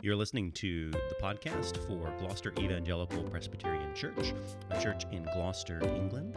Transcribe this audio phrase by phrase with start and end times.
[0.00, 4.32] You're listening to the podcast for Gloucester Evangelical Presbyterian Church,
[4.70, 6.36] a church in Gloucester, England.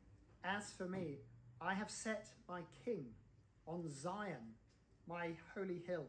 [0.43, 1.17] As for me,
[1.59, 3.05] I have set my king
[3.67, 4.55] on Zion,
[5.07, 6.05] my holy hill.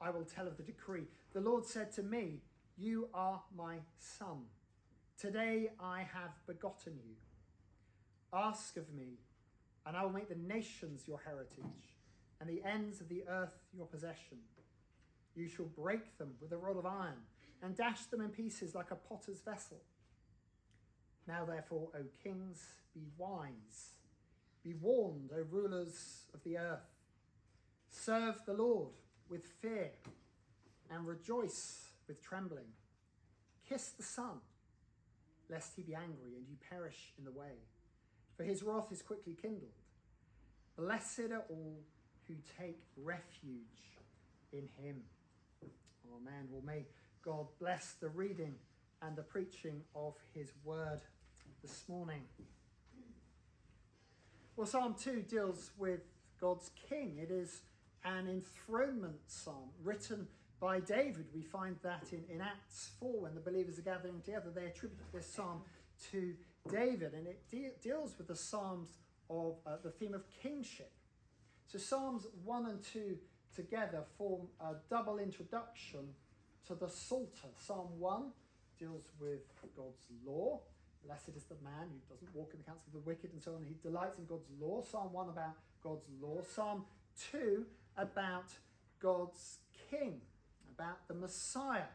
[0.00, 1.04] I will tell of the decree.
[1.34, 2.40] The Lord said to me,
[2.78, 4.44] You are my son.
[5.20, 7.14] Today I have begotten you.
[8.32, 9.18] Ask of me,
[9.86, 11.96] and I will make the nations your heritage,
[12.40, 14.38] and the ends of the earth your possession.
[15.34, 17.20] You shall break them with a rod of iron,
[17.62, 19.78] and dash them in pieces like a potter's vessel.
[21.26, 22.62] Now, therefore, O kings,
[22.94, 23.94] be wise.
[24.62, 26.88] Be warned, O rulers of the earth.
[27.90, 28.90] Serve the Lord
[29.28, 29.90] with fear,
[30.90, 32.72] and rejoice with trembling.
[33.68, 34.40] Kiss the Son,
[35.48, 37.58] lest he be angry and you perish in the way,
[38.36, 39.70] for his wrath is quickly kindled.
[40.76, 41.80] Blessed are all
[42.28, 43.98] who take refuge
[44.52, 45.02] in him.
[46.16, 46.48] Amen.
[46.50, 46.86] Well, may
[47.22, 48.54] God bless the reading
[49.02, 51.00] and the preaching of his word
[51.66, 52.22] this morning.
[54.54, 55.98] Well, Psalm 2 deals with
[56.40, 57.18] God's king.
[57.20, 57.62] It is
[58.04, 60.28] an enthronement psalm written
[60.60, 61.26] by David.
[61.34, 64.50] We find that in, in Acts 4 when the believers are gathering together.
[64.54, 65.62] They attribute this psalm
[66.12, 66.34] to
[66.70, 68.90] David, and it de- deals with the psalms
[69.28, 70.92] of uh, the theme of kingship.
[71.66, 73.16] So, Psalms 1 and 2
[73.56, 76.14] together form a double introduction
[76.68, 77.48] to the Psalter.
[77.58, 78.30] Psalm 1
[78.78, 79.40] deals with
[79.76, 80.60] God's law.
[81.06, 83.54] Blessed is the man who doesn't walk in the counsel of the wicked and so
[83.54, 83.62] on.
[83.62, 84.82] He delights in God's law.
[84.82, 86.40] Psalm 1 about God's law.
[86.42, 86.84] Psalm
[87.30, 87.64] 2
[87.96, 88.50] about
[89.00, 89.58] God's
[89.90, 90.20] king,
[90.76, 91.90] about the Messiah.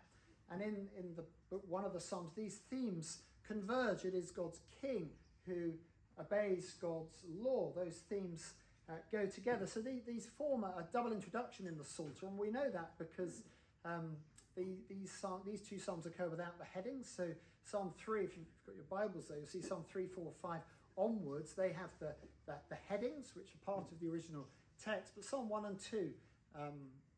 [0.51, 1.23] And in, in the
[1.67, 4.05] one of the Psalms, these themes converge.
[4.05, 5.09] It is God's king
[5.45, 5.73] who
[6.19, 7.71] obeys God's law.
[7.75, 8.53] Those themes
[8.89, 9.67] uh, go together.
[9.67, 13.43] So the, these form a, double introduction in the Psalter, and we know that because
[13.83, 14.15] um,
[14.55, 15.13] the, these,
[15.45, 17.11] these two psalms occur without the headings.
[17.13, 17.27] So
[17.63, 20.59] Psalm 3, if you've got your Bibles there, you'll see Psalm 3, 4, 5
[20.97, 22.13] onwards, they have the,
[22.45, 24.47] the, the headings, which are part of the original
[24.83, 25.13] text.
[25.15, 26.09] But Psalm 1 and 2
[26.55, 26.73] um,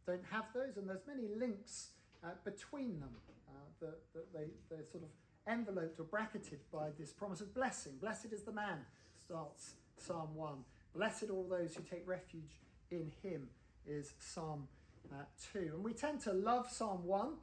[0.06, 1.90] don't have those, and there's many links
[2.24, 3.16] uh, between them
[3.50, 5.10] uh, that, that they, they're sort of
[5.52, 7.94] enveloped or bracketed by this promise of blessing.
[8.00, 8.80] Blessed is the man,
[9.26, 10.54] starts Psalm 1.
[10.96, 12.62] Blessed all those who take refuge
[12.92, 13.48] in him
[13.88, 14.68] is Psalm
[15.12, 15.72] uh, 2.
[15.74, 17.34] And we tend to love Psalm 1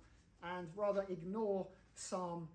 [0.43, 2.49] and rather ignore Psalm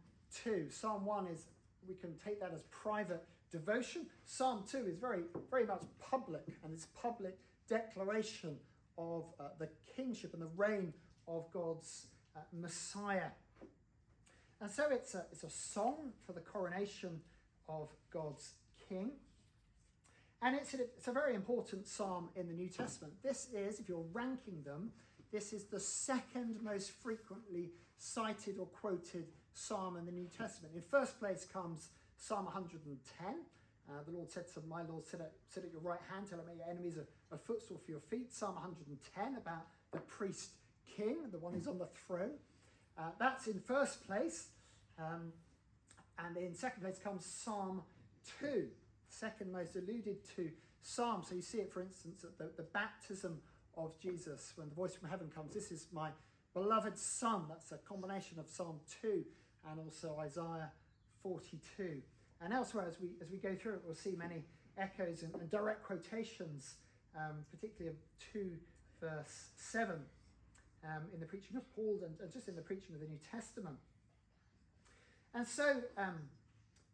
[0.44, 0.68] 2.
[0.69, 1.46] Psalm 1 is,
[1.88, 4.06] we can take that as private devotion.
[4.25, 7.38] Psalm 2 is very, very much public, and it's public
[7.68, 8.57] declaration
[8.97, 10.94] of uh, the kingship and the reign
[11.28, 13.29] of God's uh, Messiah.
[14.62, 17.22] And so it's a, it's a song for the coronation
[17.68, 18.53] of God's
[18.88, 19.12] King.
[20.41, 23.13] And it's a, it's a very important psalm in the New Testament.
[23.24, 24.91] This is, if you're ranking them,
[25.31, 29.25] this is the second most frequently cited or quoted
[29.56, 30.76] psalm in the New Testament.
[30.76, 33.28] In first place comes Psalm 110.
[33.88, 36.40] Uh, the Lord said to my Lord, sit at, sit at your right hand till
[36.40, 38.34] I make your enemies a, a footstool for your feet.
[38.34, 40.52] Psalm 110 about the priest
[40.96, 42.38] king, the one who's on the throne.
[42.98, 44.48] Uh, that's in first place.
[45.00, 45.34] Um,
[46.18, 47.81] and in second place comes Psalm
[48.40, 48.68] 2
[49.16, 50.50] second most alluded to
[50.81, 51.24] psalm.
[51.28, 53.40] So you see it, for instance, at the, the baptism
[53.78, 55.54] of Jesus when the voice from heaven comes.
[55.54, 56.10] This is my
[56.54, 57.44] beloved Son.
[57.50, 59.24] That's a combination of Psalm 2
[59.69, 60.71] and also Isaiah
[61.23, 62.01] 42.
[62.41, 64.44] And elsewhere, as we, as we go through it, we'll see many
[64.77, 66.75] echoes and, and direct quotations,
[67.15, 68.51] um, particularly of 2
[69.00, 69.95] verse 7
[70.83, 73.19] um, in the preaching of Paul and, and, just in the preaching of the New
[73.31, 73.77] Testament.
[75.33, 76.19] And so, um,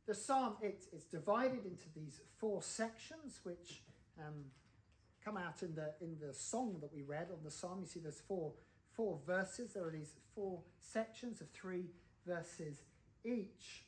[0.08, 3.84] the psalm it, it's divided into these four sections, which
[4.20, 4.46] um,
[5.24, 7.80] come out in the in the song that we read on the psalm.
[7.82, 8.54] You see, there's four
[8.94, 9.74] four verses.
[9.74, 11.86] There are these four sections of three
[12.26, 12.82] verses
[13.24, 13.84] each.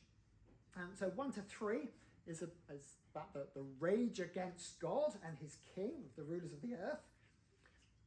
[0.76, 1.88] Um, so 1 to 3
[2.26, 6.62] is, a, is about the, the rage against God and his king, the rulers of
[6.62, 7.02] the earth.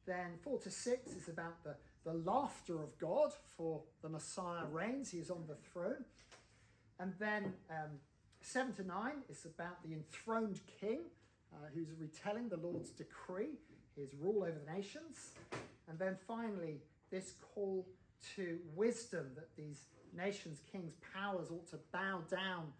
[0.06, 5.10] Then 4 to 6 is about the, the laughter of God for the Messiah reigns,
[5.10, 6.04] he is on the throne.
[6.98, 7.98] And then um,
[8.40, 11.00] 7 to 9 is about the enthroned king
[11.52, 13.58] uh, who's retelling the Lord's decree,
[13.96, 15.30] his rule over the nations.
[15.88, 16.80] And then finally,
[17.10, 17.86] this call
[18.36, 19.86] to wisdom that these
[20.16, 22.72] nations, kings, powers ought to bow down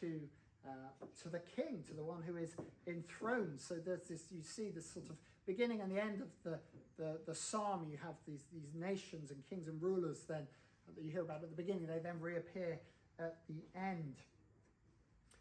[0.00, 0.20] to.
[0.66, 2.56] Uh, to the king, to the one who is
[2.88, 3.60] enthroned.
[3.60, 5.14] So there's this, you see this sort of
[5.46, 6.58] beginning and the end of the,
[6.98, 7.86] the, the psalm.
[7.88, 10.48] You have these, these nations and kings and rulers then
[10.94, 12.80] that you hear about at the beginning, they then reappear
[13.18, 14.16] at the end.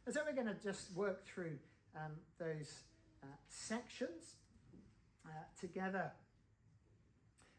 [0.06, 1.57] And so we're going to just work through
[1.95, 2.83] um, those
[3.24, 4.36] uh, sections
[5.25, 6.12] uh, together.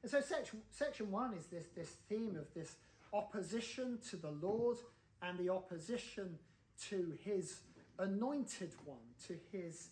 [0.03, 2.77] And so section, section one is this, this theme of this
[3.13, 4.79] opposition to the Lord
[5.23, 6.39] and the opposition
[6.89, 7.61] to his
[7.99, 9.89] anointed one, to his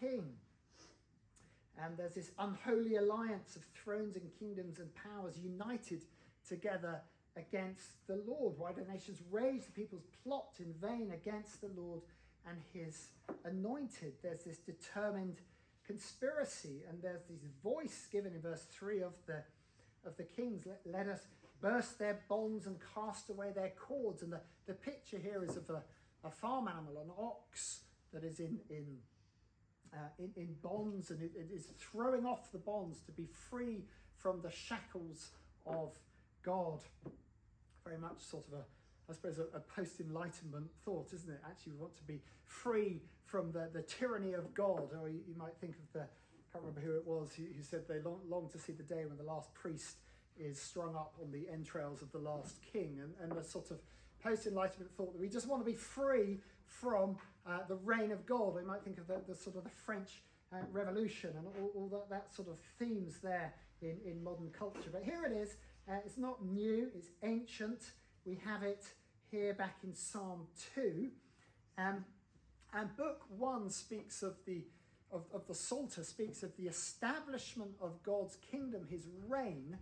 [0.00, 0.24] king.
[1.82, 6.02] And there's this unholy alliance of thrones and kingdoms and powers united
[6.46, 7.00] together
[7.36, 8.54] against the Lord.
[8.58, 9.64] Why do nations rage?
[9.64, 12.02] The people's plot in vain against the Lord
[12.46, 13.08] and his
[13.44, 14.14] anointed.
[14.22, 15.40] There's this determined
[15.86, 19.42] conspiracy, and there's this voice given in verse 3 of the
[20.06, 20.64] of the kings.
[20.66, 21.26] Let, let us
[21.60, 24.22] burst their bonds and cast away their cords.
[24.22, 25.82] And the, the picture here is of a,
[26.24, 27.80] a farm animal, an ox
[28.12, 28.86] that is in in
[29.92, 33.84] uh, in, in, bonds and it, it is throwing off the bonds to be free
[34.16, 35.30] from the shackles
[35.66, 35.98] of
[36.42, 36.80] God.
[37.84, 38.64] Very much sort of a,
[39.10, 41.40] I suppose, a, a post Enlightenment thought, isn't it?
[41.44, 44.90] Actually, we want to be free from the, the tyranny of God.
[45.00, 47.62] Or you, you might think of the, I can't remember who it was who, who
[47.62, 49.96] said they long, long to see the day when the last priest
[50.40, 53.00] is strung up on the entrails of the last king.
[53.02, 53.78] And, and the sort of
[54.22, 57.16] post Enlightenment thought that we just want to be free from
[57.46, 58.54] uh, the reign of God.
[58.54, 60.22] We might think of the, the sort of the French
[60.52, 63.52] uh, Revolution and all, all that, that, sort of themes there
[63.82, 64.90] in, in modern culture.
[64.92, 65.56] But here it is
[65.88, 67.82] uh, it's not new, it's ancient.
[68.24, 68.84] We have it
[69.30, 71.08] here back in Psalm 2.
[71.78, 72.04] Um,
[72.72, 74.64] and book 1 speaks of the,
[75.10, 79.78] of, of the Psalter, speaks of the establishment of God's kingdom, his reign,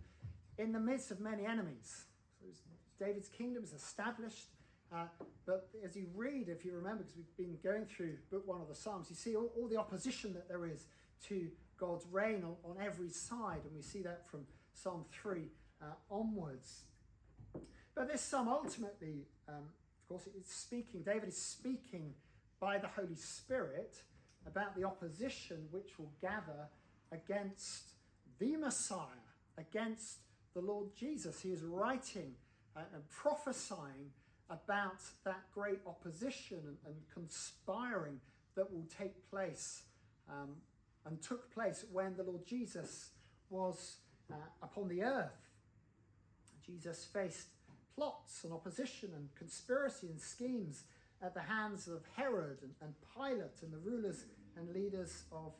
[0.59, 2.03] in the midst of many enemies.
[2.41, 4.47] So David's kingdom is established.
[4.93, 5.05] Uh,
[5.45, 8.67] but as you read, if you remember, because we've been going through book one of
[8.67, 10.87] the Psalms, you see all, all the opposition that there is
[11.27, 11.47] to
[11.79, 13.61] God's reign on, on every side.
[13.65, 14.41] And we see that from
[14.73, 15.43] Psalm 3
[15.81, 16.81] uh, onwards.
[17.95, 19.55] But this psalm ultimately, um,
[20.01, 22.13] of course, it's speaking, David is speaking
[22.59, 23.95] by the Holy Spirit
[24.45, 26.67] about the opposition which will gather
[27.11, 27.93] against
[28.39, 29.05] the Messiah,
[29.57, 30.19] against
[30.53, 31.41] the Lord Jesus.
[31.41, 32.33] He is writing
[32.75, 34.11] and prophesying
[34.49, 38.19] about that great opposition and, and conspiring
[38.55, 39.83] that will take place
[40.29, 40.55] um,
[41.05, 43.09] and took place when the Lord Jesus
[43.49, 43.97] was
[44.31, 45.49] uh, upon the earth.
[46.65, 47.47] Jesus faced
[47.95, 50.83] plots and opposition and conspiracy and schemes
[51.21, 54.25] at the hands of Herod and, and Pilate and the rulers
[54.55, 55.53] and leaders of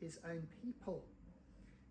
[0.00, 1.04] his own people.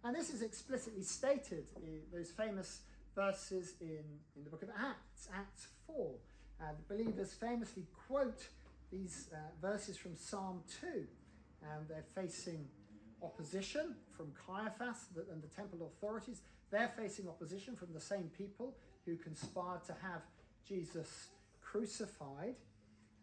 [0.04, 2.82] And this is explicitly stated in those famous
[3.16, 4.04] verses in,
[4.36, 6.12] in the book of Acts, Acts 4.
[6.62, 8.48] Uh, the believers famously quote
[8.92, 10.88] these uh, verses from Psalm 2.
[11.62, 12.66] And they're facing
[13.22, 16.42] opposition from Caiaphas and the temple authorities.
[16.72, 20.22] They're facing opposition from the same people who conspired to have
[20.68, 21.28] Jesus
[21.62, 22.56] crucified.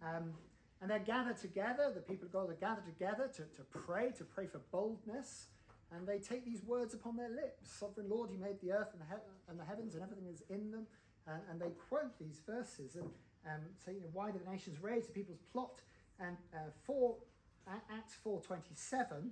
[0.02, 0.34] Um,
[0.82, 4.24] and they're gathered together, the people of God are gathered together to, to pray, to
[4.24, 5.46] pray for boldness.
[5.94, 9.00] And they take these words upon their lips Sovereign Lord, you made the earth and
[9.00, 10.86] the, he- and the heavens and everything is in them.
[11.50, 13.10] And, they quote these verses and
[13.46, 15.80] um, say, you know, why do the nations rage, the people's plot?
[16.20, 17.16] And uh, for
[17.66, 19.30] Acts 4.27,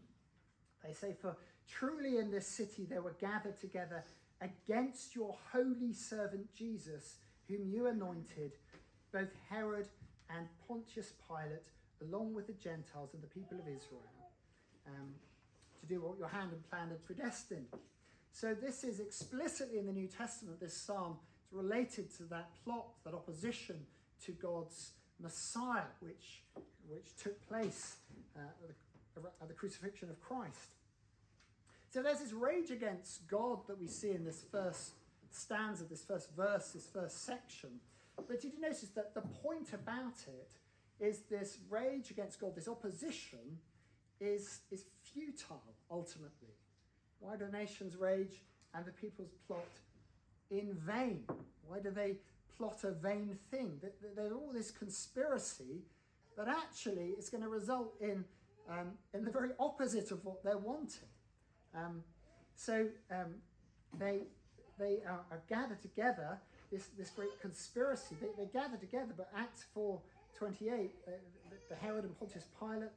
[0.84, 1.36] they say, For
[1.68, 4.02] truly in this city there were gathered together
[4.40, 7.18] against your holy servant Jesus,
[7.48, 8.52] whom you anointed,
[9.12, 9.88] both Herod
[10.30, 11.62] and Pontius Pilate,
[12.02, 14.02] along with the Gentiles and the people of Israel,
[14.88, 15.14] um,
[15.86, 17.66] to do what your hand and plan and predestined.
[18.32, 22.88] So this is explicitly in the New Testament, this psalm is related to that plot,
[23.04, 23.76] that opposition
[24.24, 26.42] to God's Messiah, which,
[26.88, 27.96] which took place
[28.36, 30.74] uh, at the crucifixion of Christ.
[31.90, 34.94] So there's this rage against God that we see in this first
[35.30, 37.70] stanza, this first verse, this first section.
[38.16, 40.50] But did you notice that the point about it
[41.04, 43.58] is this rage against God, this opposition,
[44.20, 46.54] is, is futile ultimately.
[47.20, 48.42] Why do nations rage
[48.74, 49.68] and the people's plot
[50.50, 51.24] in vain?
[51.66, 52.16] Why do they
[52.56, 53.78] plot a vain thing.
[53.82, 55.82] That, that there's all this conspiracy,
[56.36, 58.24] but actually it's going to result in,
[58.70, 61.08] um, in the very opposite of what they're wanting.
[61.74, 62.02] Um,
[62.54, 63.34] so um,
[63.98, 64.22] they,
[64.78, 66.38] they are, are, gathered together,
[66.70, 68.16] this, this great conspiracy.
[68.20, 70.00] They, they gather together, but Acts 4
[70.36, 70.72] 28,
[71.06, 71.10] uh,
[71.48, 72.90] the, the Herod and Pontius Pilate,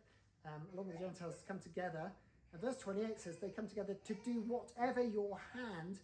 [0.46, 2.12] um, along with the Gentiles, come together.
[2.54, 5.98] And verse 28 says they come together to do whatever your hand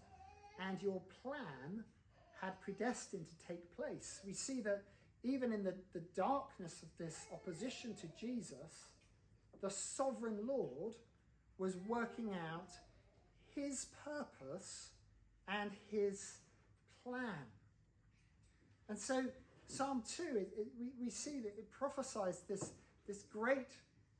[0.59, 1.83] and your plan
[2.41, 4.19] had predestined to take place.
[4.25, 4.83] We see that
[5.23, 8.91] even in the, the darkness of this opposition to Jesus,
[9.61, 10.95] the sovereign Lord
[11.57, 12.69] was working out
[13.55, 14.89] his purpose
[15.47, 16.37] and his
[17.03, 17.45] plan.
[18.89, 19.25] And so,
[19.67, 22.71] Psalm 2, it, it, we, we see that it prophesies this,
[23.07, 23.69] this great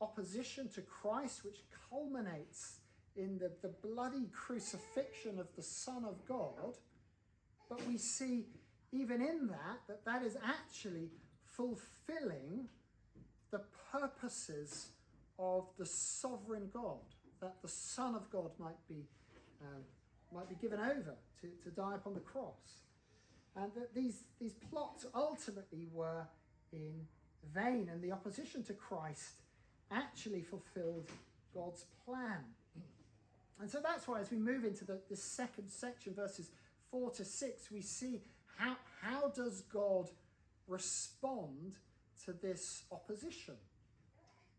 [0.01, 1.59] opposition to Christ, which
[1.89, 2.79] culminates
[3.15, 6.77] in the, the bloody crucifixion of the Son of God.
[7.69, 8.45] But we see
[8.91, 11.09] even in that that that is actually
[11.43, 12.67] fulfilling
[13.51, 14.87] the purposes
[15.37, 16.99] of the sovereign God,
[17.41, 19.05] that the Son of God might be,
[19.61, 19.83] um,
[20.33, 22.81] might be given over to, to die upon the cross.
[23.55, 26.25] And that these, these plots ultimately were
[26.71, 27.07] in
[27.53, 29.42] vain, and the opposition to Christ
[29.93, 31.09] actually fulfilled
[31.53, 32.43] God's plan.
[33.59, 36.51] And so that's why, as we move into the, the second section, verses
[36.91, 38.21] 4 to 6, we see
[38.57, 40.09] how, how does God
[40.67, 41.75] respond
[42.25, 43.55] to this opposition?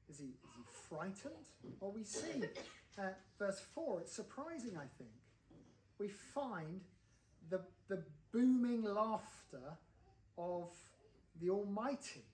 [0.09, 1.49] Is he, is he frightened?
[1.81, 2.45] Well, we see
[2.99, 5.11] uh, verse 4, it's surprising, I think.
[5.99, 6.81] We find
[7.51, 9.77] the, the booming laughter
[10.37, 10.71] of
[11.41, 12.25] the Almighty.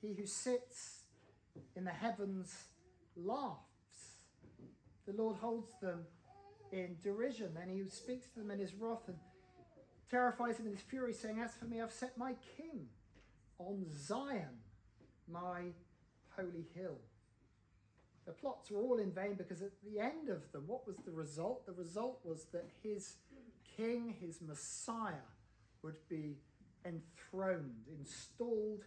[0.00, 1.05] He who sits
[1.74, 2.54] in the heavens
[3.16, 3.60] laughs.
[5.06, 6.04] The Lord holds them
[6.72, 9.16] in derision, and he speaks to them in his wrath and
[10.10, 12.88] terrifies them in his fury, saying, As for me, I've set my king
[13.58, 14.58] on Zion,
[15.30, 15.62] my
[16.36, 16.98] holy hill.
[18.26, 21.12] The plots were all in vain because at the end of them, what was the
[21.12, 21.64] result?
[21.64, 23.14] The result was that his
[23.76, 25.14] king, his Messiah,
[25.82, 26.38] would be
[26.84, 28.84] enthroned, installed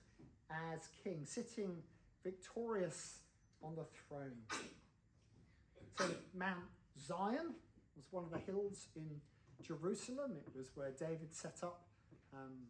[0.50, 1.84] as king, sitting
[2.24, 3.20] victorious
[3.62, 4.38] on the throne.
[5.98, 6.64] So, Mount
[6.98, 7.54] Zion
[7.96, 9.10] was one of the hills in
[9.62, 10.34] Jerusalem.
[10.38, 11.88] It was where David set up.
[12.34, 12.68] Um,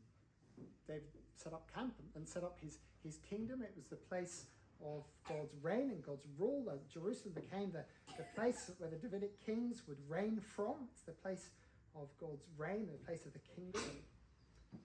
[0.87, 1.03] David
[1.35, 3.61] set up camp and set up his, his kingdom.
[3.61, 4.45] It was the place
[4.83, 6.65] of God's reign and God's rule.
[6.69, 7.83] Uh, Jerusalem became the,
[8.17, 10.87] the place where the Davidic kings would reign from.
[10.93, 11.49] It's the place
[11.95, 13.81] of God's reign, the place of the kingdom.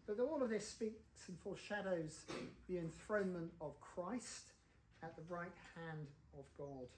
[0.06, 2.24] But all of this speaks and foreshadows
[2.68, 4.53] the enthronement of Christ
[5.02, 6.06] at the right hand
[6.38, 6.88] of God.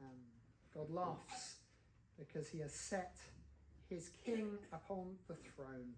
[0.00, 0.08] Um,
[0.74, 1.56] God laughs
[2.18, 3.16] because he has set
[3.88, 5.94] his king upon the throne.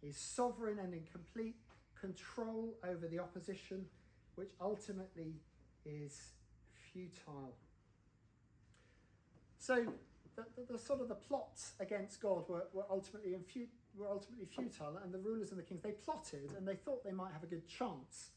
[0.00, 1.56] He's sovereign and in complete
[1.98, 3.86] control over the opposition,
[4.34, 5.34] which ultimately
[5.84, 6.20] is
[6.92, 7.54] futile.
[9.58, 9.86] So,
[10.36, 14.46] the, the, the sort of the plots against God were, were ultimately infu- were ultimately
[14.46, 17.42] futile, and the rulers and the kings they plotted and they thought they might have
[17.42, 18.30] a good chance.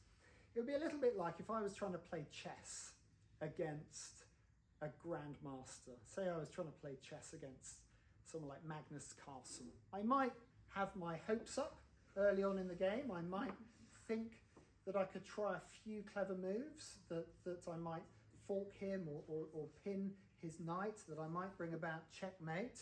[0.58, 2.94] It would be a little bit like if I was trying to play chess
[3.42, 4.24] against
[4.82, 5.94] a grandmaster.
[6.08, 7.76] Say I was trying to play chess against
[8.26, 9.68] someone like Magnus Carlsen.
[9.94, 10.32] I might
[10.70, 11.78] have my hopes up
[12.16, 13.12] early on in the game.
[13.16, 13.52] I might
[14.08, 14.42] think
[14.88, 18.02] that I could try a few clever moves, that, that I might
[18.48, 20.10] fork him or, or, or pin
[20.42, 22.80] his knight, that I might bring about checkmate.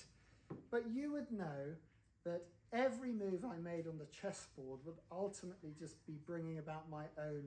[0.71, 1.75] But you would know
[2.23, 2.43] that
[2.75, 7.43] every move I made on the chessboard would ultimately just be bringing about my own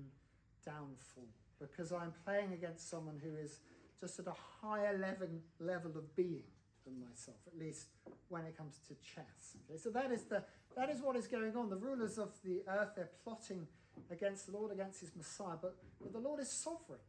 [0.64, 1.28] downfall
[1.60, 3.60] because I'm playing against someone who is
[4.00, 5.28] just at a higher level,
[5.60, 6.44] level of being
[6.84, 7.88] than myself, at least
[8.28, 9.56] when it comes to chess.
[9.68, 10.42] Okay, so that is, the,
[10.76, 11.68] that is what is going on.
[11.68, 13.66] The rulers of the earth, they're plotting
[14.10, 17.00] against the Lord, against his Messiah, but, but the Lord is sovereign.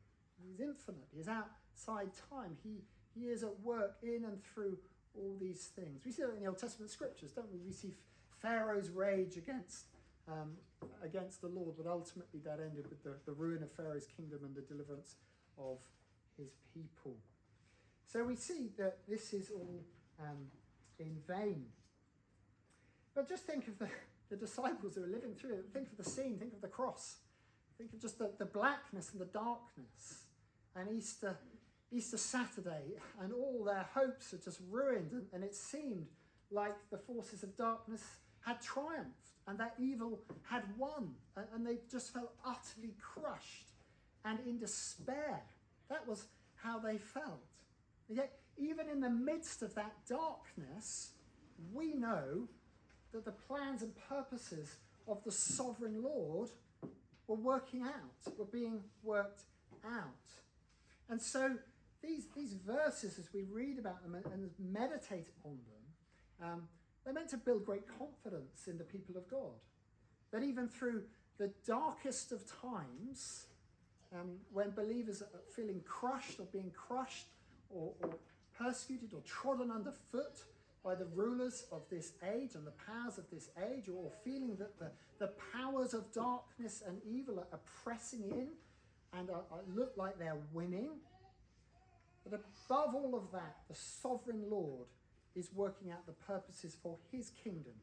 [0.44, 1.08] He's infinite.
[1.16, 2.58] He's outside time.
[2.64, 2.82] He,
[3.14, 4.78] he is at work in and through
[5.16, 6.02] all these things.
[6.06, 7.60] We see that in the Old Testament scriptures, don't we?
[7.60, 7.94] We see
[8.42, 9.86] Pharaoh's rage against,
[10.28, 10.54] um,
[11.04, 14.56] against the Lord, but ultimately that ended with the, the ruin of Pharaoh's kingdom and
[14.56, 15.16] the deliverance
[15.58, 15.78] of
[16.38, 17.18] his people.
[18.06, 19.84] So we see that this is all
[20.20, 20.48] um,
[21.00, 21.66] in vain.
[23.14, 23.88] But just think of the,
[24.30, 25.66] the disciples who are living through it.
[25.74, 27.18] Think of the scene, think of the cross.
[27.78, 30.24] Think of just the, the blackness and the darkness.
[30.76, 31.38] And Easter,
[31.92, 35.12] Easter Saturday, and all their hopes are just ruined.
[35.12, 36.08] And, and it seemed
[36.52, 38.04] like the forces of darkness
[38.42, 41.16] had triumphed and that evil had won.
[41.54, 43.72] And, they just felt utterly crushed
[44.26, 45.42] and in despair.
[45.90, 47.40] That was how they felt.
[48.08, 51.12] And yet, even in the midst of that darkness,
[51.74, 52.48] we know
[53.12, 54.76] that the plans and purposes
[55.08, 56.50] of the sovereign Lord
[57.28, 59.44] were working out, were being worked
[59.86, 60.04] out.
[61.10, 61.56] And so
[62.04, 66.68] these, these verses, as we read about them and, and meditate on them, um,
[67.10, 69.58] they're meant to build great confidence in the people of God.
[70.32, 71.02] That even through
[71.40, 73.48] the darkest of times,
[74.14, 77.26] um, when believers are feeling crushed or being crushed
[77.72, 78.12] or, or
[78.56, 80.44] persecuted or trodden underfoot
[80.86, 84.78] by the rulers of this age and the powers of this age, or feeling that
[84.78, 88.50] the, the powers of darkness and evil are, pressing in
[89.18, 90.92] and are, are, look like they're winning.
[92.30, 94.86] But above all of that, the sovereign Lord
[95.36, 97.74] is working out the purposes for his kingdom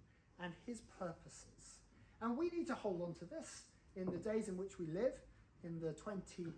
[0.41, 1.79] and his purposes.
[2.21, 3.63] And we need to hold on to this
[3.95, 5.13] in the days in which we live,
[5.65, 6.53] in the 2020s,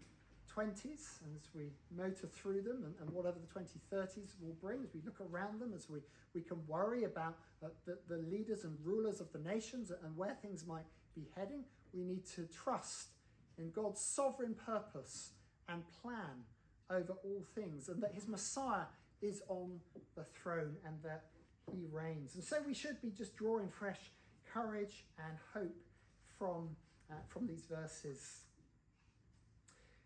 [0.56, 5.00] and as we motor through them, and, and whatever the 2030s will bring, as we
[5.04, 6.00] look around them, as we,
[6.34, 10.34] we can worry about uh, the, the leaders and rulers of the nations and where
[10.42, 13.08] things might be heading, we need to trust
[13.56, 15.30] in God's sovereign purpose
[15.68, 16.44] and plan
[16.90, 18.86] over all things, and that his Messiah
[19.20, 19.80] is on
[20.16, 21.24] the throne and that
[21.70, 22.34] he reigns.
[22.34, 23.98] And so we should be just drawing fresh
[24.52, 25.76] courage and hope
[26.38, 26.68] from,
[27.10, 28.44] uh, from these verses.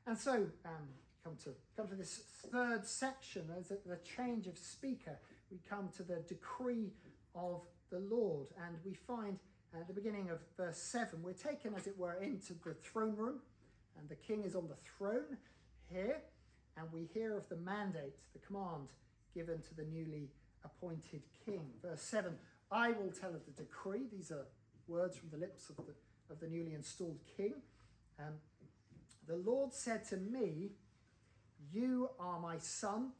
[0.06, 0.88] And so, um,
[1.22, 5.18] come to come to this third section as the change of speaker.
[5.50, 6.92] We come to the decree
[7.34, 9.38] of the Lord, and we find
[9.74, 13.40] at the beginning of verse seven, we're taken, as it were, into the throne room,
[13.98, 15.36] and the king is on the throne
[15.88, 16.22] here,
[16.76, 18.88] and we hear of the mandate, the command
[19.34, 20.30] given to the newly
[20.64, 21.62] appointed king.
[21.82, 22.32] Verse 7
[22.70, 24.06] I will tell of the decree.
[24.10, 24.46] These are
[24.88, 25.92] words from the lips of the,
[26.30, 27.54] of the newly installed king.
[28.18, 28.34] Um,
[29.26, 30.70] the Lord said to me,
[31.72, 33.10] You are my son.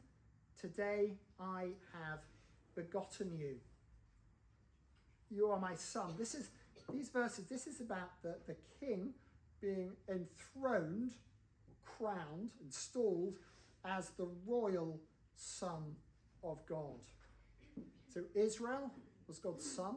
[0.58, 2.20] Today I have
[2.74, 3.56] begotten you.
[5.30, 6.14] You are my son.
[6.18, 6.48] This is
[6.92, 9.14] these verses, this is about the, the king
[9.60, 11.12] being enthroned,
[11.84, 13.38] crowned, installed
[13.84, 15.00] as the royal
[15.36, 15.96] son
[16.42, 17.00] of God.
[18.12, 18.90] So Israel
[19.26, 19.96] was God's son.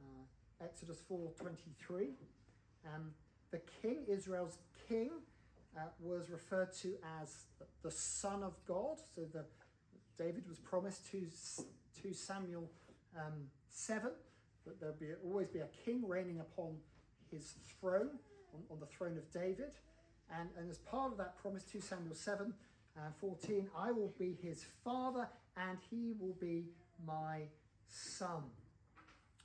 [0.00, 2.14] Uh, Exodus 4:23.
[2.86, 3.12] Um,
[3.50, 4.58] the king, Israel's
[4.88, 5.10] king,
[5.76, 7.46] uh, was referred to as
[7.82, 8.98] the son of God.
[9.14, 9.44] So the
[10.18, 11.26] David was promised to,
[12.02, 12.70] to Samuel
[13.16, 14.10] um, 7
[14.64, 16.76] that there'll be always be a king reigning upon
[17.30, 18.10] his throne,
[18.54, 19.72] on, on the throne of David.
[20.32, 22.52] And, and as part of that promise, 2 Samuel 7
[22.96, 26.64] uh, 14, I will be his father and he will be
[27.06, 27.42] my
[27.88, 28.42] son.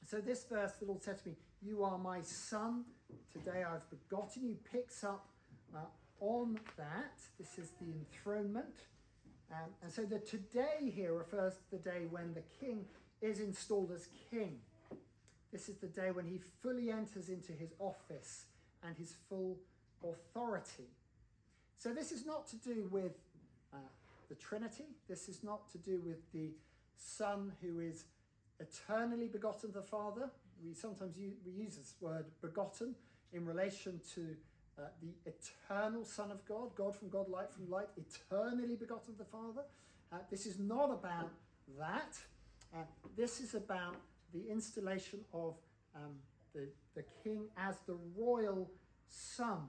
[0.06, 2.86] So, this verse, the Lord said to me, You are my son.
[3.32, 5.28] Today I've begotten you, picks up
[5.76, 5.80] uh,
[6.20, 7.20] on that.
[7.40, 8.88] This is the enthronement.
[9.52, 12.86] Um, and so, the today here refers to the day when the king
[13.22, 14.60] is installed as king.
[15.52, 18.46] This is the day when he fully enters into his office
[18.84, 19.58] and his full
[20.04, 20.90] authority.
[21.78, 23.14] So, this is not to do with
[23.74, 23.78] uh,
[24.30, 24.86] the Trinity.
[25.08, 26.52] This is not to do with the
[26.96, 28.06] Son who is
[28.60, 30.30] eternally begotten of the Father.
[30.64, 32.96] We sometimes use, we use this word begotten
[33.34, 34.36] in relation to
[34.78, 39.18] uh, the eternal Son of God, God from God, light from light, eternally begotten of
[39.18, 39.64] the Father.
[40.12, 41.32] Uh, this is not about
[41.78, 42.18] that.
[42.74, 42.84] Uh,
[43.18, 43.96] this is about
[44.34, 45.56] the installation of
[45.96, 46.16] um,
[46.54, 48.70] the, the king as the royal
[49.08, 49.62] son.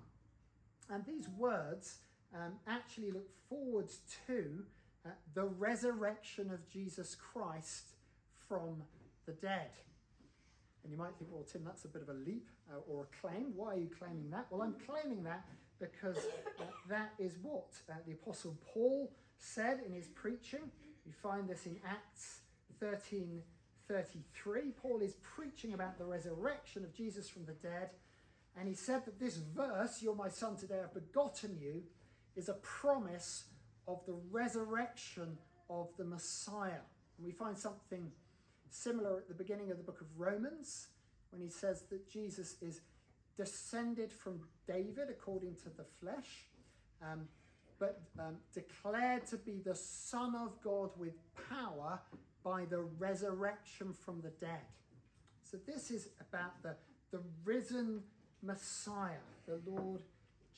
[0.91, 1.99] And these words
[2.35, 3.89] um, actually look forward
[4.27, 4.65] to
[5.05, 7.85] uh, the resurrection of Jesus Christ
[8.49, 8.83] from
[9.27, 9.71] the dead.
[10.83, 13.27] And you might think, well, Tim, that's a bit of a leap uh, or a
[13.27, 13.53] claim.
[13.55, 14.47] Why are you claiming that?
[14.51, 15.45] Well, I'm claiming that
[15.79, 20.71] because uh, that is what uh, the Apostle Paul said in his preaching.
[21.07, 22.41] You find this in Acts
[22.81, 23.43] 13
[23.89, 24.71] 33.
[24.81, 27.91] Paul is preaching about the resurrection of Jesus from the dead.
[28.57, 31.83] And he said that this verse, You're my son, today I've begotten you,
[32.41, 33.45] is a promise
[33.87, 35.37] of the resurrection
[35.69, 36.85] of the Messiah.
[37.19, 38.11] And we find something
[38.71, 40.89] similar at the beginning of the book of Romans
[41.31, 42.81] when he says that Jesus is
[43.37, 46.47] descended from David according to the flesh,
[47.03, 47.29] um,
[47.79, 51.13] but um, declared to be the Son of God with
[51.51, 52.01] power
[52.43, 54.65] by the resurrection from the dead.
[55.43, 56.75] So this is about the,
[57.11, 58.03] the risen
[58.43, 60.01] Messiah, the Lord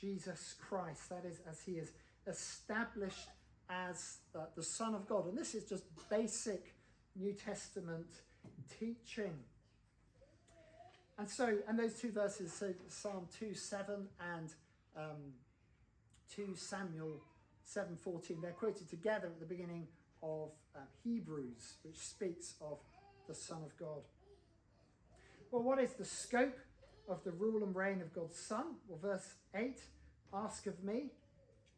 [0.03, 1.09] Jesus Christ.
[1.09, 1.93] That is, as he is
[2.27, 3.29] established
[3.71, 5.29] as uh, the Son of God.
[5.29, 6.75] And this is just basic
[7.17, 8.09] New Testament
[8.79, 9.35] teaching.
[11.19, 14.53] And so, and those two verses, so Psalm 2 7 and
[14.97, 15.35] um,
[16.35, 17.21] 2 Samuel
[17.71, 19.87] 7:14, they're quoted together at the beginning
[20.23, 22.79] of um, Hebrews, which speaks of
[23.29, 24.03] the Son of God.
[25.51, 26.59] Well, what is the scope
[27.13, 28.65] of the rule and reign of God's Son.
[28.89, 29.79] Well, verse 8
[30.35, 31.13] Ask of me,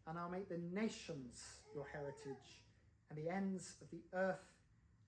[0.07, 1.42] and I'll make the nations
[1.75, 2.62] your heritage,
[3.11, 4.47] and the ends of the earth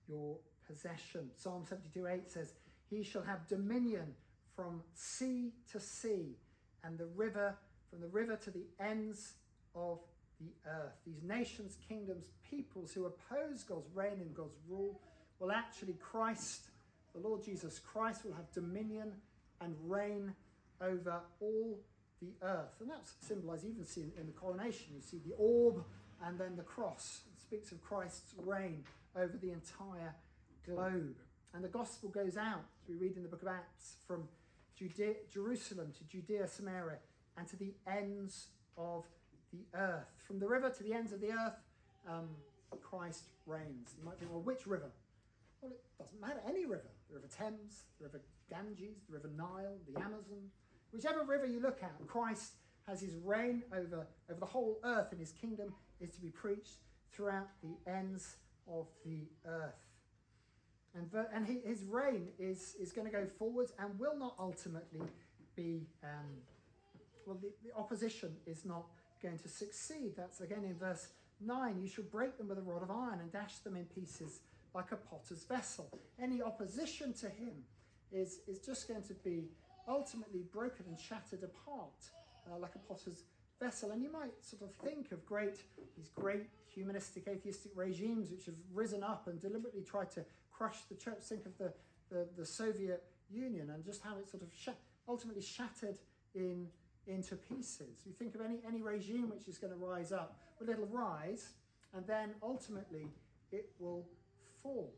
[0.07, 0.37] your
[0.67, 1.29] possession.
[1.37, 2.53] Psalm 72 8 says,
[2.89, 4.13] He shall have dominion
[4.55, 6.35] from sea to sea,
[6.83, 7.55] and the river
[7.89, 9.33] from the river to the ends
[9.75, 9.99] of
[10.41, 10.93] the earth.
[11.05, 14.99] These nations, kingdoms, peoples who oppose God's reign and God's rule
[15.39, 16.67] will actually Christ,
[17.13, 19.13] the Lord Jesus Christ, will have dominion
[19.61, 20.33] and reign
[20.81, 21.79] over all
[22.21, 22.75] the earth.
[22.79, 25.83] And that's symbolized, even see in, in the coronation, you see the orb
[26.25, 27.21] and then the cross.
[27.33, 28.83] It speaks of Christ's reign
[29.15, 30.15] over the entire
[30.65, 31.15] globe.
[31.53, 34.27] And the gospel goes out, as we read in the book of Acts, from
[34.77, 36.97] Judea, Jerusalem to Judea, Samaria,
[37.37, 39.05] and to the ends of
[39.51, 40.07] the earth.
[40.27, 41.55] From the river to the ends of the earth,
[42.07, 42.29] um,
[42.81, 43.95] Christ reigns.
[43.97, 44.91] You might think, well, which river?
[45.61, 46.41] Well, it doesn't matter.
[46.47, 46.89] Any river.
[47.09, 50.49] The River Thames, the River Ganges, the River Nile, the Amazon.
[50.91, 52.53] Whichever river you look at, Christ
[52.87, 56.77] has his reign over, over the whole earth, and his kingdom is to be preached
[57.11, 58.37] throughout the ends
[58.71, 59.75] of the earth.
[60.95, 65.01] And, and his reign is, is going to go forwards and will not ultimately
[65.55, 66.37] be, um,
[67.25, 68.85] well, the, the opposition is not
[69.21, 70.13] going to succeed.
[70.15, 71.09] That's again in verse
[71.45, 71.79] 9.
[71.81, 74.39] You shall break them with a rod of iron and dash them in pieces
[74.73, 75.89] like a potter's vessel.
[76.21, 77.63] Any opposition to him
[78.11, 79.49] is, is just going to be
[79.87, 82.09] ultimately broken and shattered apart
[82.49, 83.23] uh, like a potter's
[83.59, 83.91] vessel.
[83.91, 85.57] And you might sort of think of great,
[85.95, 90.95] these great humanistic, atheistic regimes which have risen up and deliberately tried to crush the
[90.95, 91.19] church.
[91.21, 91.73] Think of the,
[92.09, 94.69] the, the Soviet Union and just how it sort of sh-
[95.07, 95.97] ultimately shattered
[96.35, 96.67] in
[97.07, 98.03] into pieces.
[98.05, 101.51] You think of any, any regime which is going to rise up, well, it'll rise
[101.93, 103.07] and then ultimately
[103.51, 104.05] it will
[104.61, 104.93] fall.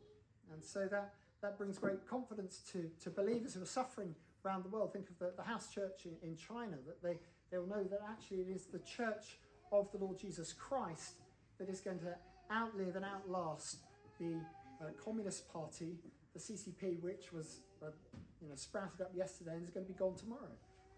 [0.52, 4.68] And so that, that brings great confidence to, to believers who are suffering around the
[4.68, 4.92] world.
[4.92, 7.18] Think of the, the house church in, in China, that they,
[7.50, 9.38] they will know that actually it is the church
[9.72, 11.14] of the Lord Jesus Christ
[11.58, 12.14] that is going to
[12.52, 13.78] outlive and outlast
[14.18, 14.40] the
[14.80, 15.96] uh, Communist Party,
[16.34, 17.86] the CCP, which was uh,
[18.40, 20.52] you know, sprouted up yesterday and is going to be gone tomorrow.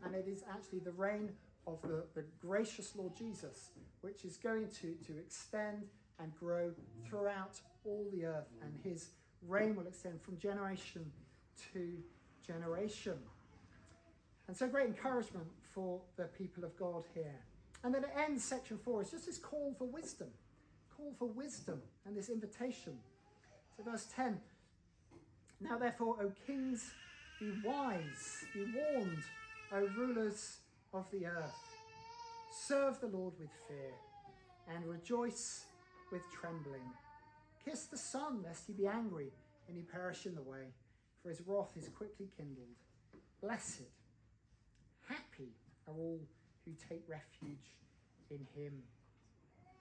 [0.04, 1.30] And it is actually the reign
[1.66, 5.84] of the, the gracious Lord Jesus, which is going to, to extend
[6.18, 6.72] and grow
[7.08, 9.10] throughout all the earth, and his
[9.46, 11.04] reign will extend from generation
[11.72, 11.98] to
[12.46, 13.18] generation.
[14.48, 17.38] And so, great encouragement for the people of God here.
[17.84, 19.02] And then it ends section four.
[19.02, 20.28] It's just this call for wisdom,
[20.96, 22.94] call for wisdom, and this invitation.
[23.76, 24.38] So, verse 10
[25.60, 26.90] Now, therefore, O kings,
[27.40, 29.22] be wise, be warned,
[29.72, 30.58] O rulers
[30.92, 31.54] of the earth.
[32.52, 33.94] Serve the Lord with fear
[34.68, 35.64] and rejoice
[36.10, 36.82] with trembling.
[37.64, 39.28] Kiss the Son, lest he be angry
[39.68, 40.72] and you perish in the way,
[41.22, 42.66] for his wrath is quickly kindled.
[43.40, 43.82] Blessed,
[45.08, 45.52] happy
[45.86, 46.20] are all
[46.64, 47.76] who take refuge
[48.30, 48.82] in him.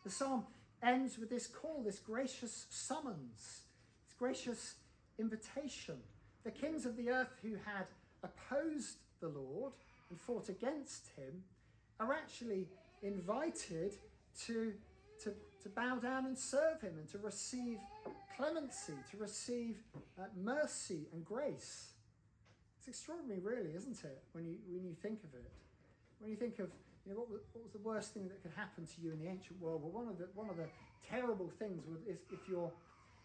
[0.04, 0.46] The psalm
[0.84, 3.62] ends with this call, this gracious summons,
[4.06, 4.76] this gracious
[5.20, 5.98] invitation.
[6.44, 7.86] The kings of the earth who had
[8.24, 9.74] opposed the Lord
[10.10, 11.44] and fought against him
[12.00, 12.68] are actually
[13.04, 13.94] invited
[14.46, 14.74] to
[15.24, 17.78] to, to bow down and serve him and to receive
[18.38, 19.78] clemency, to receive
[20.20, 21.92] uh, mercy and grace.
[22.80, 25.52] It's extraordinary, really, isn't it, when you, when you think of it?
[26.20, 26.70] When you think of
[27.06, 29.20] you know, what, was, what was the worst thing that could happen to you in
[29.20, 29.82] the ancient world?
[29.84, 30.68] Well, one of the, one of the
[31.08, 32.72] terrible things was if, if, your,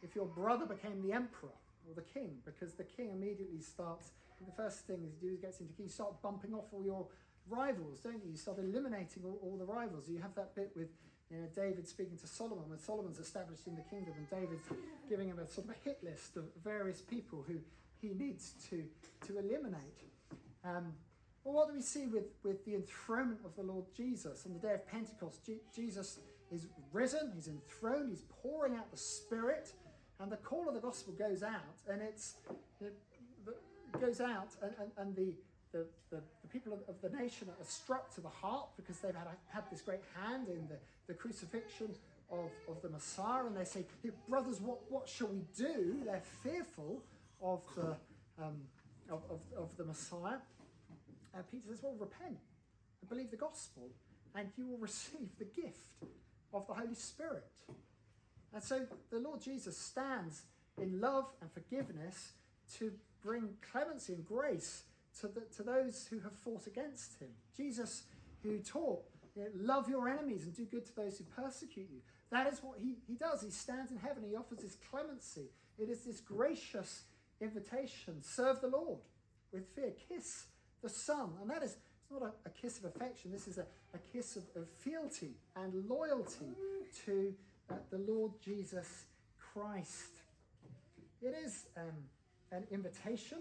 [0.02, 1.56] if your brother became the emperor
[1.88, 4.12] or the king, because the king immediately starts,
[4.44, 7.06] the first thing he does gets into king, you start bumping off all your
[7.48, 8.32] rivals, don't you?
[8.32, 10.08] You start eliminating all, all the rivals.
[10.08, 10.88] You have that bit with
[11.30, 14.68] you know, David speaking to Solomon when Solomon's establishing the kingdom, and David's
[15.08, 17.54] giving him a sort of a hit list of various people who
[18.00, 18.84] he needs to,
[19.26, 20.04] to eliminate.
[20.64, 20.92] Um,
[21.44, 24.58] well, what do we see with, with the enthronement of the Lord Jesus on the
[24.58, 25.48] day of Pentecost?
[25.74, 26.18] Jesus
[26.52, 29.72] is risen, he's enthroned, he's pouring out the Spirit,
[30.20, 32.34] and the call of the gospel goes out, and it's
[32.80, 32.94] it,
[34.00, 35.34] goes out, and, and, and the,
[35.72, 39.14] the, the, the, people of, of, the nation are struck to the heart because they've
[39.14, 40.76] had, had this great hand in the,
[41.06, 41.94] the crucifixion
[42.30, 45.96] of, of the Messiah, and they say, hey, Brothers, what, what shall we do?
[46.04, 47.02] They're fearful
[47.42, 47.96] of the,
[48.42, 48.56] um,
[49.10, 50.38] of, of, of, the Messiah.
[51.34, 52.38] Uh, Peter says, Well, repent
[53.00, 53.90] and believe the gospel,
[54.34, 55.94] and you will receive the gift
[56.52, 57.44] of the Holy Spirit.
[58.54, 60.42] And so the Lord Jesus stands
[60.80, 62.32] in love and forgiveness
[62.78, 64.84] to bring clemency and grace
[65.20, 67.28] to, the, to those who have fought against him.
[67.56, 68.04] Jesus,
[68.42, 69.02] who taught,
[69.34, 72.00] you know, love your enemies and do good to those who persecute you.
[72.30, 73.42] That is what he, he does.
[73.42, 75.50] He stands in heaven, he offers his clemency.
[75.78, 77.02] It is this gracious
[77.40, 78.98] invitation serve the Lord
[79.52, 80.46] with fear, kiss
[80.82, 81.30] the Son.
[81.40, 84.36] And that is, it's not a, a kiss of affection, this is a, a kiss
[84.36, 86.54] of, of fealty and loyalty
[87.04, 87.34] to
[87.70, 89.04] uh, the Lord Jesus
[89.38, 90.10] Christ.
[91.22, 91.94] It is um,
[92.52, 93.38] an invitation.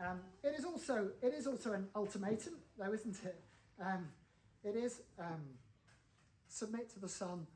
[0.00, 3.40] Um, it is also it is also an ultimatum, though, isn't it?
[3.80, 4.08] Um,
[4.62, 5.42] it is um,
[6.48, 7.46] submit to the Son,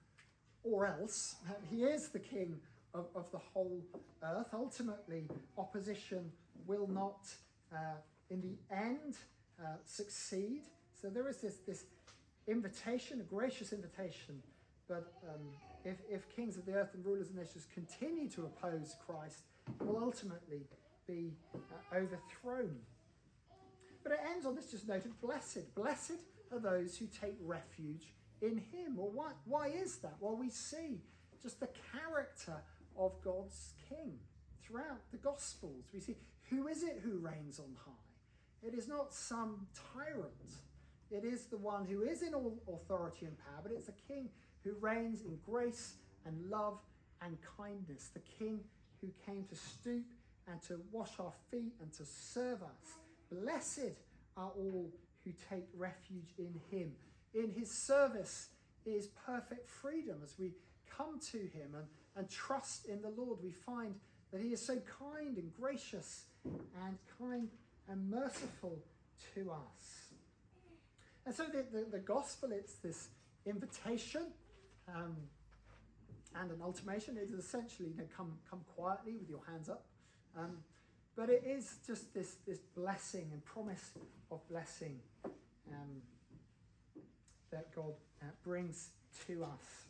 [0.65, 1.37] or else.
[1.49, 2.59] Uh, he is the King
[2.95, 3.81] of, of the whole
[4.23, 4.49] earth.
[4.53, 6.31] Ultimately, opposition
[6.67, 7.29] will not,
[7.73, 7.97] uh,
[8.31, 9.17] in the end,
[9.61, 10.63] uh, succeed.
[11.01, 11.85] So there is this this
[12.49, 14.43] invitation, a gracious invitation,
[14.89, 15.41] but um,
[15.85, 19.43] if, if kings of the earth and rulers of nations continue to oppose Christ,
[19.81, 20.63] will ultimately
[21.07, 22.77] be uh, overthrown.
[24.03, 25.75] But it ends on this just noted blessed.
[25.75, 26.19] Blessed
[26.53, 28.97] are those who take refuge in him.
[28.97, 30.15] Well, why, why is that?
[30.21, 31.01] Well, we see
[31.43, 32.57] just the character
[32.97, 34.19] of God's king
[34.63, 35.85] throughout the Gospels.
[35.93, 36.17] We see
[36.51, 38.67] who is it who reigns on high?
[38.67, 40.57] It is not some tyrant.
[41.11, 44.29] It is the one who is in all authority and power, but it's a king
[44.65, 46.79] who reigns in grace and love
[47.25, 48.61] and kindness, the King
[49.01, 50.05] who came to stoop
[50.49, 52.99] and to wash our feet and to serve us.
[53.31, 53.93] Blessed
[54.37, 54.91] are all
[55.25, 56.93] who take refuge in him.
[57.35, 58.49] In his service
[58.85, 60.53] is perfect freedom as we
[60.97, 63.39] come to him and, and trust in the Lord.
[63.43, 63.95] We find
[64.33, 67.49] that he is so kind and gracious and kind
[67.89, 68.79] and merciful
[69.35, 70.13] to us.
[71.25, 73.09] And so the, the, the gospel, it's this
[73.47, 74.23] invitation
[74.89, 75.17] um,
[76.35, 77.17] and an ultimatum.
[77.17, 79.85] It is essentially you know, come, come quietly with your hands up.
[80.37, 80.59] Um,
[81.15, 83.91] but it is just this, this blessing and promise
[84.31, 86.03] of blessing um,
[87.51, 87.93] that God
[88.23, 88.89] uh, brings
[89.27, 89.87] to us.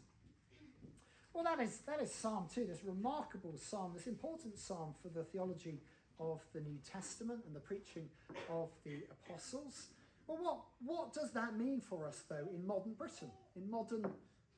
[1.33, 5.25] Well, that is, that is Psalm 2, this remarkable psalm, this important psalm for the
[5.25, 5.81] theology
[6.21, 8.09] of the New Testament and the preaching
[8.51, 9.89] of the apostles.
[10.27, 14.05] Well, what, what does that mean for us, though, in modern Britain, in modern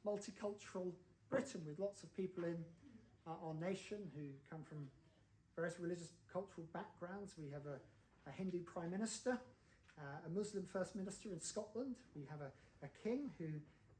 [0.04, 0.92] multicultural
[1.30, 2.56] Britain with lots of people in
[3.26, 4.86] uh, our nation who come from
[5.56, 7.34] various religious cultural backgrounds.
[7.38, 7.78] We have a,
[8.28, 9.38] a Hindu prime minister,
[9.98, 11.96] uh, a Muslim first minister in Scotland.
[12.14, 12.50] We have a,
[12.84, 13.46] a king who,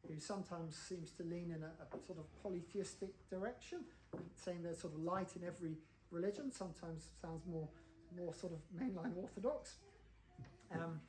[0.08, 3.80] who sometimes seems to lean in a, a sort of polytheistic direction,
[4.36, 5.76] saying there's sort of light in every
[6.10, 6.50] religion.
[6.52, 7.68] Sometimes sounds more,
[8.16, 9.76] more sort of mainline orthodox.
[10.72, 11.00] Um,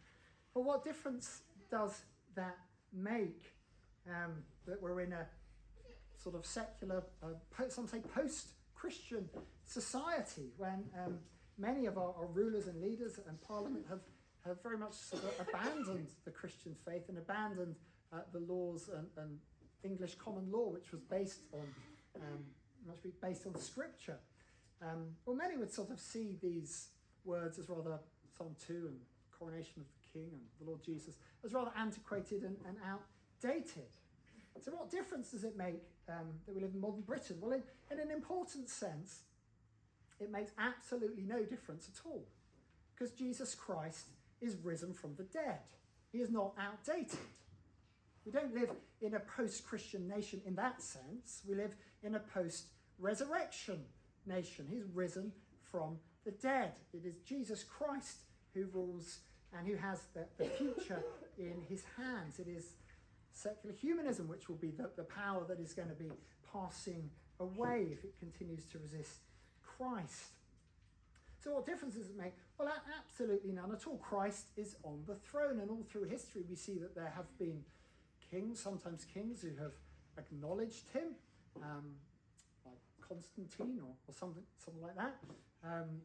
[0.53, 2.01] but what difference does
[2.35, 2.57] that
[2.93, 3.53] make
[4.07, 5.25] um, that we're in a
[6.21, 7.27] sort of secular, uh,
[7.69, 8.49] some say post
[8.85, 9.27] Christian
[9.65, 11.17] society when um,
[11.57, 14.01] many of our, our, rulers and leaders and parliament have,
[14.45, 17.75] have very much sort of abandoned the Christian faith and abandoned
[18.13, 19.39] uh, the laws and, and,
[19.83, 21.65] English common law, which was based on
[22.15, 22.43] um,
[22.87, 24.17] much based on scripture.
[24.81, 26.87] Um, well, many would sort of see these
[27.23, 27.99] words as rather
[28.35, 28.97] Psalm 2 and
[29.37, 33.89] coronation of the King and the Lord Jesus as rather antiquated and, and outdated.
[34.63, 37.37] So, what difference does it make um, that we live in modern Britain?
[37.41, 39.21] Well, in, in an important sense,
[40.19, 42.25] it makes absolutely no difference at all
[42.93, 44.07] because Jesus Christ
[44.41, 45.59] is risen from the dead.
[46.11, 47.19] He is not outdated.
[48.25, 51.41] We don't live in a post Christian nation in that sense.
[51.47, 53.81] We live in a post resurrection
[54.25, 54.65] nation.
[54.69, 55.31] He's risen
[55.69, 56.73] from the dead.
[56.93, 58.19] It is Jesus Christ
[58.53, 59.19] who rules
[59.57, 61.03] and who has the, the future
[61.37, 62.39] in his hands.
[62.39, 62.71] It is
[63.35, 66.11] secular humanism, which will be the, the power that is going to be
[66.51, 69.19] passing away if it continues to resist
[69.61, 70.31] Christ.
[71.43, 72.33] So, what difference does it make?
[72.57, 73.97] Well, absolutely none at all.
[73.97, 77.63] Christ is on the throne, and all through history, we see that there have been
[78.31, 79.73] kings, sometimes kings, who have
[80.17, 81.09] acknowledged him,
[81.61, 81.93] um,
[82.65, 85.17] like Constantine or, or something, something like that.
[85.63, 86.01] Um,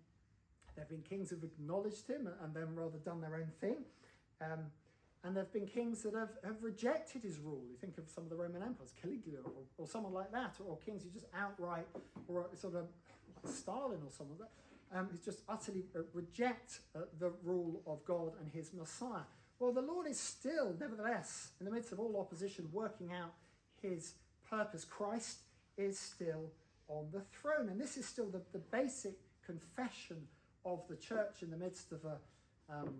[0.74, 3.76] there have been kings who've acknowledged him and then rather done their own thing.
[4.40, 4.66] Um,
[5.22, 7.62] and there have been kings that have, have rejected his rule.
[7.70, 10.78] You think of some of the Roman emperors, Caligula or, or someone like that, or,
[10.78, 11.86] kings who just outright,
[12.26, 12.86] or sort of
[13.44, 17.82] like Stalin or someone like that, um, who just utterly uh, reject uh, the rule
[17.86, 19.24] of God and his Messiah.
[19.58, 23.34] Well, the Lord is still, nevertheless, in the midst of all opposition, working out
[23.82, 24.14] his
[24.48, 24.84] purpose.
[24.84, 25.40] Christ
[25.76, 26.50] is still
[26.88, 27.68] on the throne.
[27.68, 30.16] And this is still the, the basic confession
[30.64, 32.16] of the church in the midst of a.
[32.72, 32.94] Um,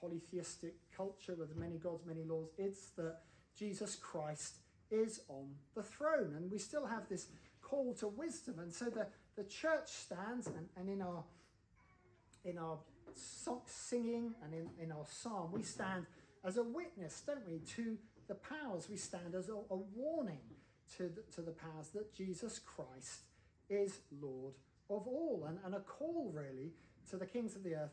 [0.00, 2.48] polytheistic culture with many gods, many laws.
[2.58, 3.20] It's that
[3.58, 4.56] Jesus Christ
[4.90, 6.34] is on the throne.
[6.36, 7.28] And we still have this
[7.62, 8.58] call to wisdom.
[8.58, 9.06] And so the,
[9.36, 11.24] the church stands, and, and in our
[12.44, 12.78] in our
[13.66, 16.06] singing and in, in our psalm, we stand
[16.44, 18.88] as a witness, don't we, to the powers.
[18.88, 20.38] We stand as a, a warning
[20.96, 23.22] to the, to the powers that Jesus Christ
[23.68, 24.54] is Lord
[24.88, 26.72] of all, and, and a call really
[27.10, 27.92] to the kings of the earth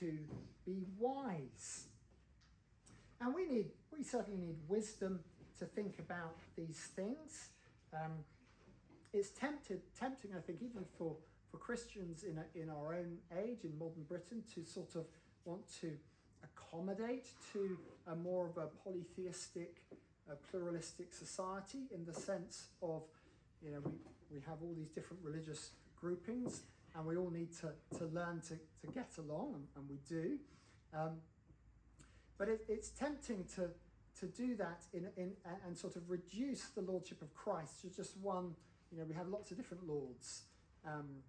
[0.00, 0.18] to
[0.64, 1.86] be wise.
[3.20, 5.20] And we need, we certainly need wisdom
[5.58, 7.48] to think about these things.
[7.92, 8.12] Um,
[9.12, 11.16] it's tempted, tempting, I think, even for,
[11.50, 15.06] for Christians in, a, in our own age, in modern Britain, to sort of
[15.44, 15.92] want to
[16.44, 19.82] accommodate to a more of a polytheistic,
[20.50, 23.02] pluralistic society in the sense of,
[23.62, 23.92] you know, we,
[24.30, 26.62] we have all these different religious groupings
[26.96, 28.54] and we all need to, to learn to,
[28.86, 30.38] to get along, and, and we do.
[30.94, 31.18] Um,
[32.38, 33.70] but it, it's tempting to,
[34.20, 35.32] to do that in, in,
[35.66, 38.54] and sort of reduce the lordship of Christ to just one.
[38.90, 40.42] You know, we have lots of different lords.
[40.86, 41.22] Um,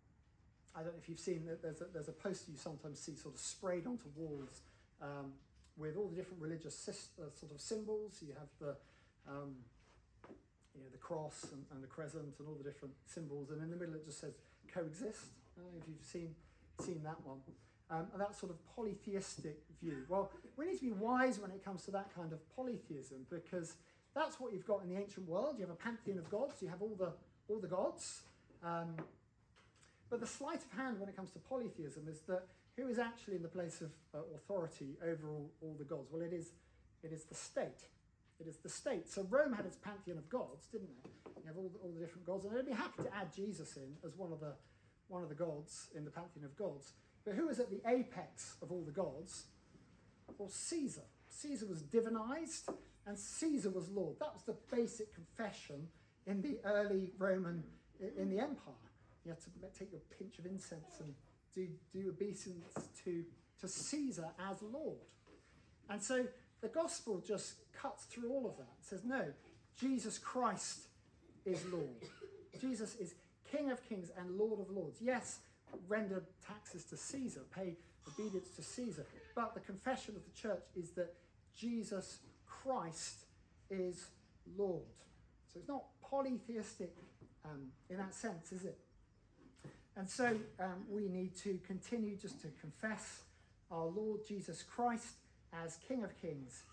[0.75, 3.15] I don't know if you've seen that there's a, there's a poster you sometimes see
[3.15, 4.61] sort of sprayed onto walls
[5.01, 5.33] um,
[5.77, 8.21] with all the different religious uh, sort of symbols.
[8.21, 8.75] You have the
[9.29, 9.55] um,
[10.75, 13.69] you know the cross and, and, the crescent and all the different symbols, and in
[13.69, 14.33] the middle it just says
[14.73, 15.38] coexist.
[15.59, 16.35] I don't know if you've seen
[16.81, 17.39] seen that one
[17.89, 20.05] um, and that sort of polytheistic view.
[20.07, 23.73] Well, we need to be wise when it comes to that kind of polytheism because
[24.15, 25.55] that's what you've got in the ancient world.
[25.57, 26.61] You have a pantheon of gods.
[26.61, 27.11] You have all the
[27.47, 28.21] all the gods.
[28.63, 28.95] Um,
[30.09, 32.43] but the sleight of hand when it comes to polytheism is that
[32.77, 36.09] who is actually in the place of uh, authority over all, all the gods?
[36.11, 36.51] Well, it is
[37.03, 37.87] it is the state.
[38.39, 39.09] It is the state.
[39.09, 41.09] So Rome had its pantheon of gods, didn't it?
[41.41, 43.75] You have all the, all the different gods, and they'd be happy to add Jesus
[43.75, 44.53] in as one of the
[45.09, 46.93] one of the gods in the pantheon of gods.
[47.25, 49.45] But who was at the apex of all the gods?
[50.37, 51.03] Well, Caesar.
[51.27, 52.73] Caesar was divinized
[53.05, 54.17] and Caesar was Lord.
[54.19, 55.87] That was the basic confession
[56.25, 57.63] in the early Roman,
[58.17, 58.73] in the empire.
[59.25, 61.13] You had to take your pinch of incense and
[61.53, 63.23] do, do obeisance to,
[63.59, 64.97] to Caesar as Lord.
[65.89, 66.25] And so
[66.61, 68.69] the gospel just cuts through all of that.
[68.79, 69.25] It says, no,
[69.79, 70.87] Jesus Christ
[71.45, 71.89] is Lord.
[72.61, 73.15] Jesus is
[73.51, 74.99] King of kings and Lord of lords.
[75.01, 75.39] Yes,
[75.87, 77.75] render taxes to Caesar, pay
[78.07, 79.05] obedience to Caesar.
[79.35, 81.13] But the confession of the church is that
[81.55, 83.25] Jesus Christ
[83.69, 84.07] is
[84.57, 84.83] Lord.
[85.51, 86.95] So it's not polytheistic
[87.45, 88.77] um, in that sense, is it?
[89.95, 93.21] And so um, we need to continue just to confess
[93.71, 95.15] our Lord Jesus Christ
[95.53, 96.63] as King of Kings,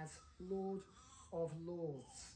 [0.00, 0.10] as
[0.48, 0.80] Lord
[1.32, 2.34] of Lords.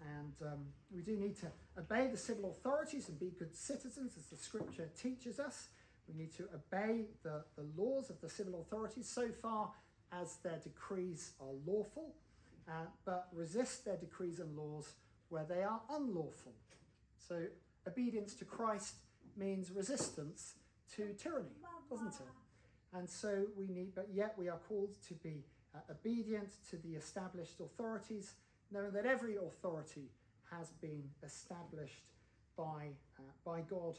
[0.00, 1.46] And um, we do need to
[1.78, 5.68] obey the civil authorities and be good citizens, as the scripture teaches us.
[6.08, 9.72] We need to obey the, the laws of the civil authorities so far
[10.12, 12.14] as their decrees are lawful,
[12.68, 14.92] uh, but resist their decrees and laws
[15.28, 16.52] where they are unlawful.
[17.28, 17.42] So,
[17.88, 18.94] obedience to Christ
[19.36, 20.54] means resistance
[20.94, 21.50] to tyranny,
[21.90, 22.26] doesn't it?
[22.92, 26.94] And so we need, but yet we are called to be uh, obedient to the
[26.94, 28.34] established authorities
[28.70, 30.10] knowing that every authority
[30.50, 32.02] has been established
[32.56, 33.98] by, uh, by God.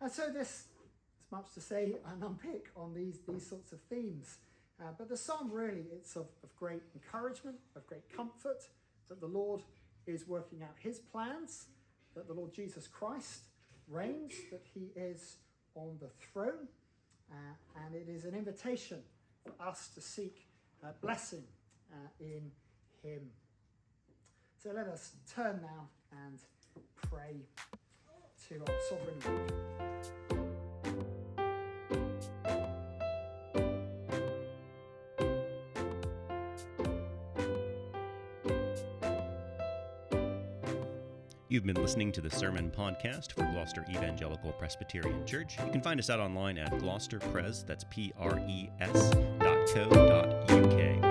[0.00, 0.66] And so this is
[1.30, 4.38] much to say and unpick on these, these sorts of themes.
[4.80, 8.62] Uh, but the psalm really, it's of, of great encouragement, of great comfort,
[9.08, 9.62] that the Lord
[10.06, 11.66] is working out his plans,
[12.14, 13.42] that the Lord Jesus Christ
[13.88, 15.36] reigns, that he is
[15.74, 16.68] on the throne,
[17.30, 18.98] uh, and it is an invitation
[19.44, 20.46] for us to seek
[20.84, 21.44] uh, blessing
[21.92, 22.50] uh, in
[23.02, 23.30] him.
[24.62, 25.88] So let us turn now
[26.26, 26.38] and
[26.96, 27.36] pray
[28.48, 29.54] to our sovereign God.
[41.50, 45.56] You've been listening to the Sermon Podcast for Gloucester Evangelical Presbyterian Church.
[45.64, 51.07] You can find us out online at gloucesterpres, that's P-R-E-S dot co dot UK.